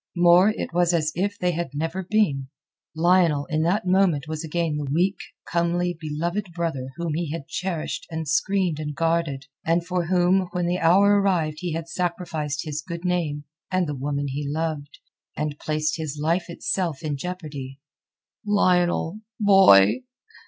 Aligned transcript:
More, 0.15 0.49
it 0.57 0.73
was 0.73 0.95
as 0.95 1.11
if 1.13 1.37
they 1.37 1.51
had 1.51 1.75
never 1.75 2.01
been. 2.01 2.47
Lionel 2.95 3.45
in 3.51 3.61
that 3.61 3.85
moment 3.85 4.27
was 4.27 4.43
again 4.43 4.77
the 4.77 4.91
weak, 4.91 5.17
comely, 5.47 5.95
beloved 6.01 6.47
brother 6.55 6.89
whom 6.97 7.13
he 7.13 7.29
had 7.31 7.47
cherished 7.47 8.07
and 8.09 8.27
screened 8.27 8.79
and 8.79 8.95
guarded, 8.95 9.45
and 9.63 9.85
for 9.85 10.07
whom 10.07 10.47
when 10.53 10.65
the 10.65 10.79
hour 10.79 11.21
arrived 11.21 11.57
he 11.59 11.73
had 11.73 11.87
sacrificed 11.87 12.61
his 12.63 12.81
good 12.81 13.05
name, 13.05 13.43
and 13.69 13.85
the 13.85 13.93
woman 13.93 14.27
he 14.29 14.49
loved, 14.49 14.97
and 15.37 15.59
placed 15.59 15.97
his 15.97 16.17
life 16.19 16.49
itself 16.49 17.03
in 17.03 17.15
jeopardy. 17.15 17.79
"Lionel, 18.43 19.19
boy!" 19.39 19.99